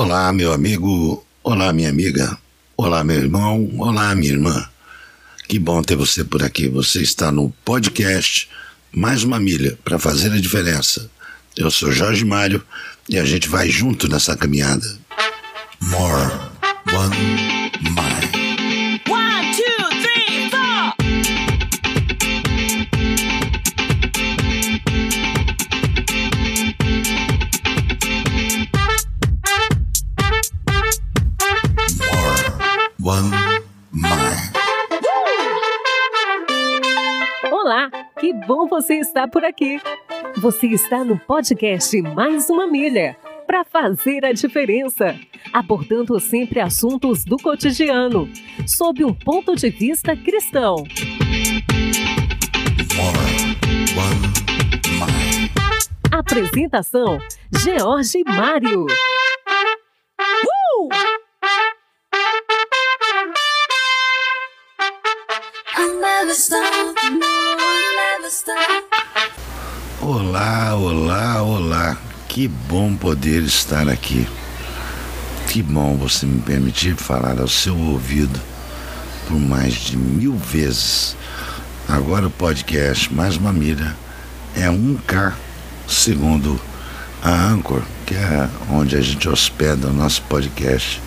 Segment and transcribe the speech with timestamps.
[0.00, 1.26] Olá, meu amigo.
[1.42, 2.38] Olá, minha amiga.
[2.76, 3.68] Olá, meu irmão.
[3.78, 4.64] Olá, minha irmã.
[5.48, 6.68] Que bom ter você por aqui.
[6.68, 8.48] Você está no podcast
[8.92, 11.10] Mais uma Milha para fazer a diferença.
[11.56, 12.62] Eu sou Jorge Mário
[13.08, 14.86] e a gente vai junto nessa caminhada.
[15.80, 16.30] More
[16.94, 17.16] One
[17.82, 18.47] Mile.
[38.48, 39.78] Bom você estar por aqui.
[40.38, 43.14] Você está no podcast Mais uma Milha
[43.46, 45.14] para fazer a diferença,
[45.52, 48.26] abordando sempre assuntos do cotidiano,
[48.66, 50.76] sob um ponto de vista cristão.
[56.10, 57.18] Apresentação:
[57.54, 58.86] George Mário.
[60.46, 60.88] Woo!
[65.76, 67.67] I'll never no.
[70.02, 71.96] Olá, olá, olá.
[72.28, 74.28] Que bom poder estar aqui.
[75.48, 78.38] Que bom você me permitir falar ao seu ouvido
[79.26, 81.16] por mais de mil vezes.
[81.88, 83.96] Agora o podcast Mais uma Milha
[84.54, 85.32] é 1K,
[85.88, 86.60] segundo
[87.22, 91.00] a Anchor, que é onde a gente hospeda o nosso podcast.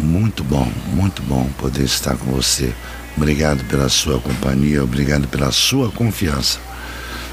[0.00, 2.72] Muito bom, muito bom poder estar com você.
[3.16, 6.58] Obrigado pela sua companhia, obrigado pela sua confiança.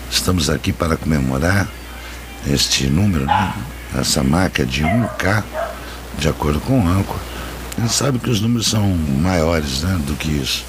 [0.09, 1.67] Estamos aqui para comemorar
[2.47, 3.53] este número, né?
[3.99, 5.43] essa marca de 1K,
[6.17, 7.19] de acordo com o Anchor.
[7.77, 10.63] A gente sabe que os números são maiores né, do que isso.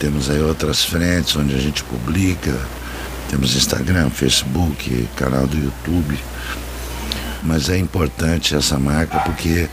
[0.00, 2.58] Temos aí outras frentes onde a gente publica,
[3.28, 6.18] temos Instagram, Facebook, canal do YouTube.
[7.42, 9.68] Mas é importante essa marca porque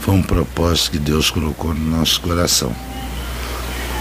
[0.00, 2.74] foi um propósito que Deus colocou no nosso coração.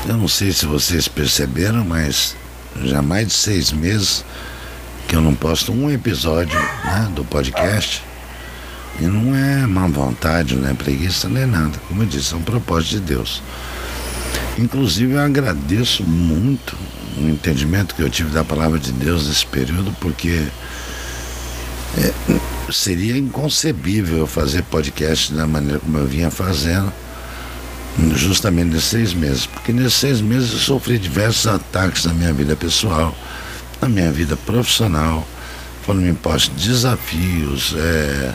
[0.08, 2.36] Eu não sei se vocês perceberam, mas
[2.83, 4.23] já há mais de seis meses
[5.08, 8.04] que eu não posto um episódio né, do podcast.
[8.99, 11.77] E não é má vontade, não é preguiça, nem nada.
[11.87, 13.42] Como eu disse, é um propósito de Deus.
[14.58, 16.76] Inclusive, eu agradeço muito
[17.17, 20.48] o entendimento que eu tive da palavra de Deus nesse período, porque
[21.98, 22.14] é,
[22.71, 26.92] seria inconcebível eu fazer podcast da maneira como eu vinha fazendo,
[28.16, 29.45] justamente nesses seis meses.
[29.45, 33.16] Porque nesses seis meses eu sofri diversos ataques na minha vida pessoal,
[33.82, 35.27] na minha vida profissional,
[35.86, 38.33] foram impostos desafios, é,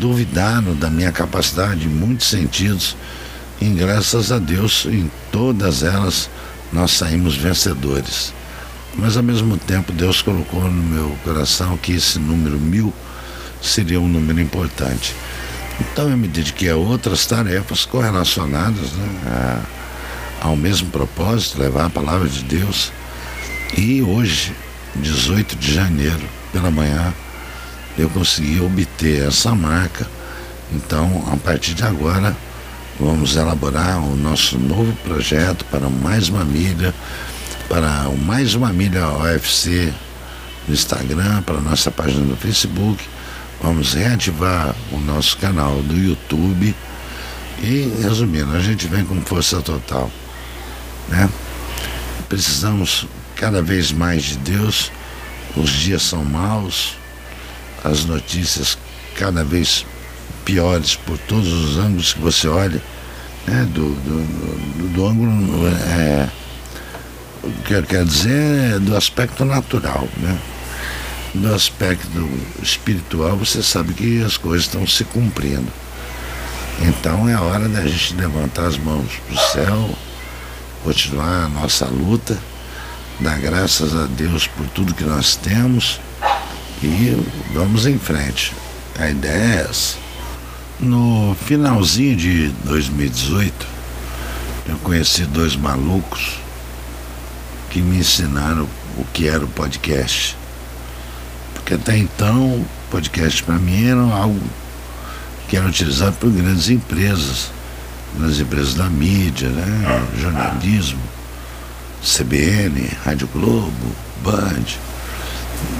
[0.00, 2.96] duvidaram da minha capacidade em muitos sentidos,
[3.60, 6.28] e graças a Deus, em todas elas,
[6.72, 8.32] nós saímos vencedores.
[8.96, 12.92] Mas ao mesmo tempo, Deus colocou no meu coração que esse número mil
[13.60, 15.14] seria um número importante.
[15.80, 21.90] Então eu me dediquei a outras tarefas correlacionadas né, a- ao mesmo propósito, levar a
[21.90, 22.92] palavra de Deus.
[23.76, 24.52] E hoje,
[24.96, 27.12] 18 de janeiro, pela manhã,
[27.98, 30.06] eu consegui obter essa marca.
[30.72, 32.36] Então, a partir de agora,
[33.00, 36.94] vamos elaborar o nosso novo projeto para mais uma milha,
[37.68, 39.92] para o mais uma milha OFC
[40.68, 43.02] no Instagram, para a nossa página no Facebook.
[43.64, 46.74] Vamos reativar o nosso canal do YouTube.
[47.62, 50.10] E, resumindo, a gente vem com força total.
[51.08, 51.30] Né?
[52.28, 54.92] Precisamos cada vez mais de Deus.
[55.56, 56.98] Os dias são maus,
[57.82, 58.76] as notícias
[59.16, 59.86] cada vez
[60.44, 62.82] piores por todos os ângulos que você olha,
[63.46, 63.66] né?
[63.72, 65.68] do, do, do, do ângulo.
[65.68, 66.28] É,
[67.42, 70.06] o que eu quero dizer é do aspecto natural.
[70.18, 70.38] Né?
[71.34, 72.30] Do aspecto
[72.62, 75.66] espiritual, você sabe que as coisas estão se cumprindo.
[76.80, 79.98] Então é hora da gente levantar as mãos para o céu,
[80.84, 82.38] continuar a nossa luta,
[83.18, 86.00] dar graças a Deus por tudo que nós temos
[86.82, 87.16] e
[87.52, 88.52] vamos em frente.
[88.96, 89.96] A ideia é essa.
[90.78, 93.66] No finalzinho de 2018,
[94.68, 96.38] eu conheci dois malucos
[97.70, 100.36] que me ensinaram o que era o podcast.
[101.64, 104.38] Porque até então, podcast para mim era algo
[105.48, 107.50] que era utilizado por grandes empresas,
[108.18, 110.06] grandes empresas da mídia, né?
[110.20, 111.00] jornalismo,
[112.02, 114.64] CBN, Rádio Globo, Band.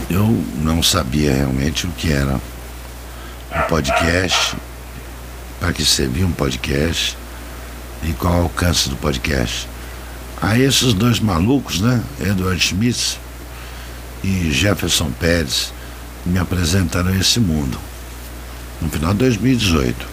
[0.09, 2.41] Eu não sabia realmente o que era
[3.55, 4.57] um podcast,
[5.61, 7.15] para que servia um podcast
[8.03, 9.69] e qual o alcance do podcast.
[10.41, 12.03] Aí esses dois malucos, né?
[12.23, 13.19] Edward Schmitz
[14.25, 15.71] e Jefferson Pérez,
[16.25, 17.79] me apresentaram esse mundo.
[18.81, 20.07] no final de 2018.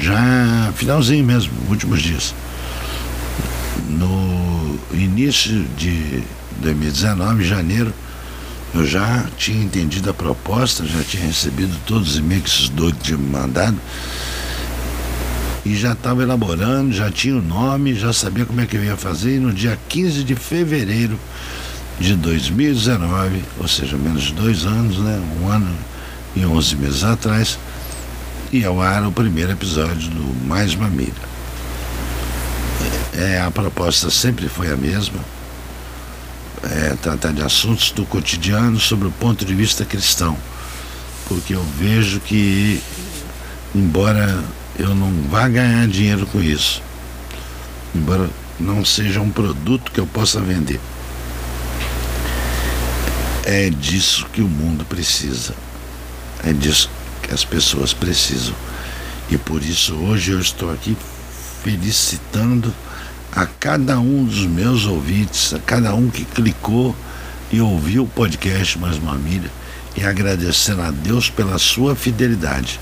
[0.00, 2.34] Já finalzinho mesmo, últimos dias.
[3.88, 6.22] No início de
[6.60, 7.92] 2019, janeiro,
[8.74, 13.02] eu já tinha entendido a proposta, já tinha recebido todos os e-mails que esses doidos
[13.02, 13.78] tinham mandado
[15.64, 18.96] e já estava elaborando, já tinha o nome, já sabia como é que eu ia
[18.96, 19.36] fazer.
[19.36, 21.18] E no dia 15 de fevereiro
[21.98, 25.20] de 2019, ou seja, menos de dois anos, né?
[25.40, 25.76] Um ano
[26.36, 27.58] e onze meses atrás,
[28.52, 31.28] ia ao ar o primeiro episódio do Mais Mamília.
[33.14, 35.18] É, a proposta sempre foi a mesma.
[36.62, 40.36] É, tratar de assuntos do cotidiano sobre o ponto de vista cristão.
[41.26, 42.80] Porque eu vejo que,
[43.74, 44.42] embora
[44.78, 46.80] eu não vá ganhar dinheiro com isso,
[47.94, 50.80] embora não seja um produto que eu possa vender,
[53.50, 55.54] é disso que o mundo precisa.
[56.44, 56.90] É disso
[57.22, 58.54] que as pessoas precisam.
[59.30, 60.94] E por isso hoje eu estou aqui
[61.64, 62.72] felicitando
[63.32, 66.94] a cada um dos meus ouvintes, a cada um que clicou
[67.50, 69.50] e ouviu o podcast Mais uma Milha
[69.96, 72.78] e agradecendo a Deus pela sua fidelidade,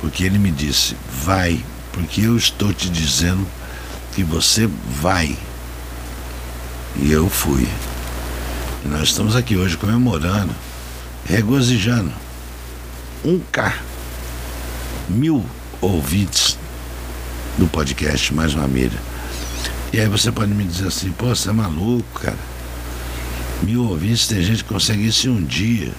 [0.00, 1.62] porque ele me disse: vai,
[1.92, 3.46] porque eu estou te dizendo
[4.14, 4.66] que você
[5.02, 5.36] vai.
[6.96, 7.68] E eu fui.
[8.84, 10.54] Nós estamos aqui hoje comemorando,
[11.26, 12.12] regozijando.
[13.24, 13.74] Um K,
[15.08, 15.44] mil
[15.80, 16.56] ouvintes
[17.58, 18.98] do podcast Mais uma Milha.
[19.92, 22.38] E aí você pode me dizer assim, pô, você é maluco, cara.
[23.62, 25.92] Mil ouvintes, tem gente que consegue isso em um dia.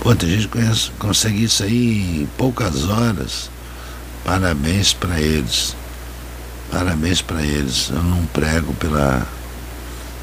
[0.00, 3.50] Pô, tem gente que consegue isso aí em poucas horas.
[4.22, 5.74] Parabéns para eles.
[6.70, 7.88] Parabéns para eles.
[7.88, 9.26] Eu não prego pela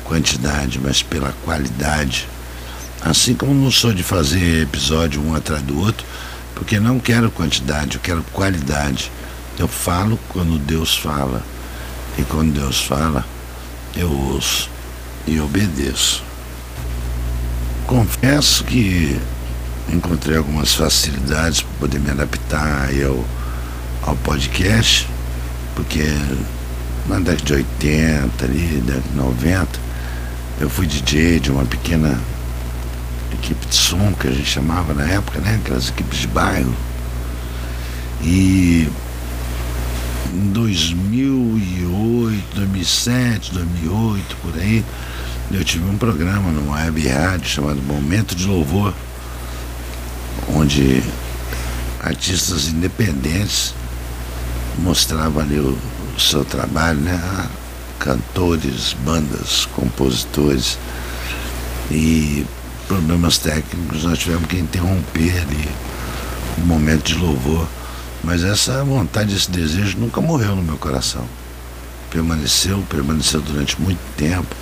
[0.03, 2.27] quantidade, mas pela qualidade.
[3.01, 6.05] Assim como não sou de fazer episódio um atrás do outro,
[6.55, 9.11] porque não quero quantidade, eu quero qualidade.
[9.57, 11.41] Eu falo quando Deus fala.
[12.17, 13.25] E quando Deus fala,
[13.95, 14.69] eu ouço
[15.27, 16.23] e obedeço.
[17.87, 19.19] Confesso que
[19.91, 23.25] encontrei algumas facilidades para poder me adaptar ao,
[24.03, 25.07] ao podcast,
[25.75, 26.03] porque
[27.07, 29.79] na década de 80, ali, década de 90,
[30.59, 32.19] eu fui DJ de uma pequena
[33.33, 35.59] equipe de som que a gente chamava na época, né?
[35.63, 36.73] Aquelas equipes de bairro.
[38.21, 38.87] E
[40.33, 44.85] em 2008, 2007, 2008, por aí,
[45.51, 48.93] eu tive um programa numa web rádio chamado Momento de Louvor,
[50.55, 51.03] onde
[52.01, 53.73] artistas independentes
[54.79, 55.77] mostravam ali o,
[56.15, 57.19] o seu trabalho, né?
[58.03, 60.77] Cantores, bandas, compositores
[61.89, 62.45] e
[62.87, 65.69] problemas técnicos, nós tivemos que interromper ali
[66.57, 67.67] o momento de louvor
[68.23, 71.27] mas essa vontade, esse desejo nunca morreu no meu coração.
[72.09, 74.55] Permaneceu, permaneceu durante muito tempo.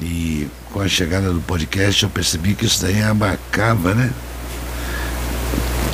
[0.00, 4.10] E com a chegada do podcast eu percebi que isso daí abarcava, né?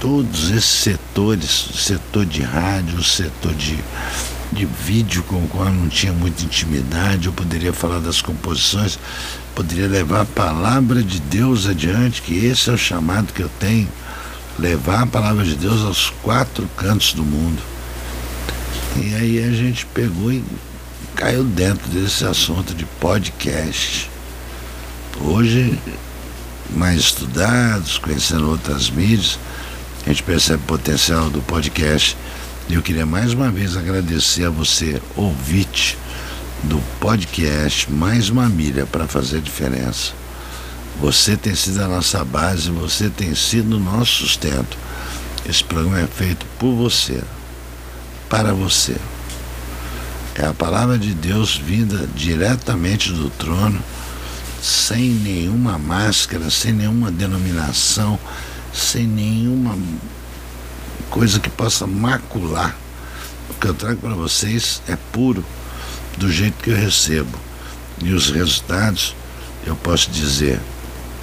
[0.00, 3.76] Todos esses setores, setor de rádio, o setor de,
[4.52, 8.98] de vídeo com o qual não tinha muita intimidade, eu poderia falar das composições,
[9.54, 13.88] poderia levar a palavra de Deus adiante, que esse é o chamado que eu tenho
[14.58, 17.62] levar a palavra de Deus aos quatro cantos do mundo.
[18.96, 20.43] E aí a gente pegou e
[21.14, 24.10] caiu dentro desse assunto de podcast.
[25.20, 25.78] Hoje,
[26.70, 29.38] mais estudados, conhecendo outras mídias,
[30.05, 32.17] a gente percebe o potencial do podcast.
[32.70, 35.96] Eu queria mais uma vez agradecer a você, ouvinte
[36.65, 40.13] do podcast Mais uma Milha para fazer diferença.
[41.01, 44.77] Você tem sido a nossa base, você tem sido o nosso sustento.
[45.48, 47.22] Esse programa é feito por você,
[48.29, 48.96] para você.
[50.34, 53.82] É a palavra de Deus vinda diretamente do trono,
[54.60, 58.19] sem nenhuma máscara, sem nenhuma denominação,
[58.75, 59.75] sem nenhuma
[61.05, 62.76] coisa que possa macular.
[63.50, 65.44] O que eu trago para vocês é puro,
[66.17, 67.38] do jeito que eu recebo.
[68.02, 69.14] E os resultados,
[69.67, 70.60] eu posso dizer,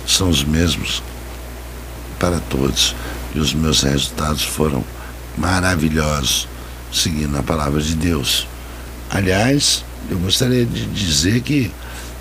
[0.08, 1.02] são os mesmos
[2.20, 2.96] para todos.
[3.34, 4.84] E os meus resultados foram
[5.38, 6.48] maravilhosos,
[6.92, 8.48] seguindo a palavra de Deus.
[9.10, 11.72] Aliás, eu gostaria de dizer que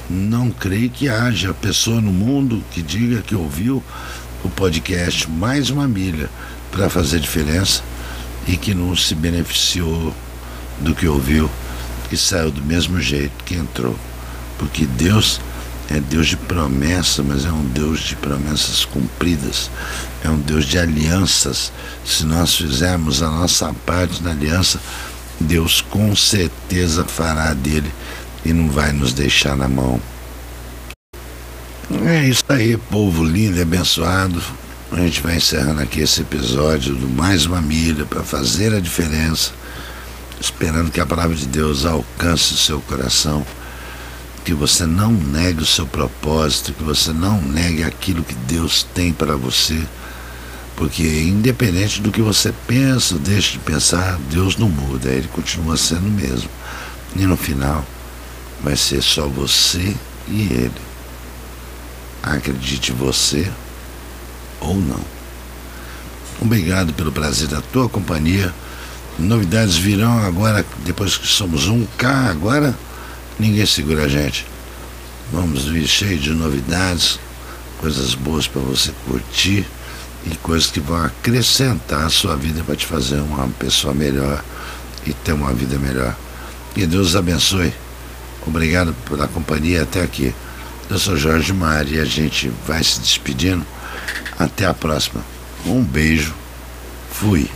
[0.08, 3.82] não creio que haja pessoa no mundo que diga que ouviu
[4.42, 6.28] o podcast Mais uma Milha
[6.74, 7.82] para fazer diferença
[8.48, 10.12] e que não se beneficiou
[10.80, 11.48] do que ouviu,
[12.10, 13.96] que saiu do mesmo jeito que entrou.
[14.58, 15.40] Porque Deus
[15.88, 19.70] é Deus de promessa, mas é um Deus de promessas cumpridas,
[20.24, 21.72] é um Deus de alianças.
[22.04, 24.80] Se nós fizermos a nossa parte na aliança,
[25.38, 27.90] Deus com certeza fará dele
[28.44, 30.00] e não vai nos deixar na mão.
[32.04, 34.42] É isso aí, povo lindo e abençoado.
[34.92, 39.50] A gente vai encerrando aqui esse episódio do Mais uma Milha para fazer a diferença,
[40.40, 43.44] esperando que a palavra de Deus alcance o seu coração,
[44.44, 49.12] que você não negue o seu propósito, que você não negue aquilo que Deus tem
[49.12, 49.82] para você,
[50.76, 56.06] porque independente do que você pensa, deixe de pensar, Deus não muda, ele continua sendo
[56.06, 56.50] o mesmo.
[57.16, 57.84] E no final
[58.62, 59.96] vai ser só você
[60.28, 60.82] e ele.
[62.22, 63.50] Acredite você
[64.60, 65.00] ou não.
[66.40, 68.52] Obrigado pelo prazer da tua companhia.
[69.18, 72.76] Novidades virão agora, depois que somos um K, agora
[73.38, 74.46] ninguém segura a gente.
[75.32, 77.18] Vamos vir cheio de novidades,
[77.78, 79.66] coisas boas para você curtir
[80.26, 84.42] e coisas que vão acrescentar a sua vida para te fazer uma pessoa melhor
[85.06, 86.16] e ter uma vida melhor.
[86.74, 87.72] Que Deus abençoe.
[88.46, 90.34] Obrigado pela companhia até aqui.
[90.90, 93.64] Eu sou Jorge Mari e a gente vai se despedindo.
[94.38, 95.24] Até a próxima.
[95.66, 96.34] Um beijo.
[97.10, 97.48] Fui.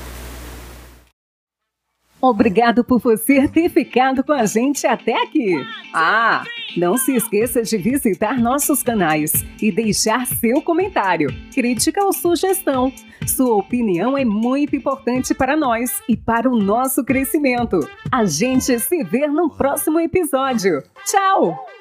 [2.21, 5.55] Obrigado por você ter ficado com a gente até aqui.
[5.95, 6.43] Ah,
[6.76, 12.93] não se esqueça de visitar nossos canais e deixar seu comentário, crítica ou sugestão.
[13.26, 17.88] Sua opinião é muito importante para nós e para o nosso crescimento.
[18.11, 20.83] A gente se vê no próximo episódio.
[21.05, 21.78] Tchau!